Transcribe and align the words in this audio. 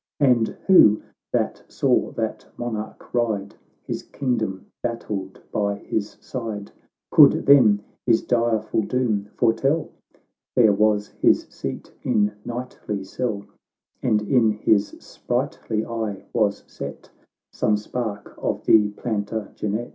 And 0.19 0.47
who, 0.65 1.03
that 1.31 1.61
saw 1.67 2.09
that 2.13 2.47
monarch 2.57 3.13
ride, 3.13 3.53
His 3.83 4.01
kingdom 4.01 4.65
battled 4.81 5.39
by 5.51 5.75
his 5.75 6.17
side, 6.19 6.71
Could 7.11 7.45
then 7.45 7.83
his 8.07 8.23
direful 8.23 8.81
doom 8.81 9.25
foretell!— 9.37 9.91
Fair 10.55 10.73
was 10.73 11.09
his 11.21 11.45
seat 11.51 11.93
in 12.01 12.31
knightly 12.43 13.03
selle, 13.03 13.45
And 14.01 14.23
in 14.23 14.49
his 14.53 14.87
sprightly 14.99 15.85
eye 15.85 16.25
was 16.33 16.63
set 16.65 17.11
Some 17.53 17.77
spark 17.77 18.33
of 18.39 18.65
the 18.65 18.89
Plantagenet. 18.93 19.89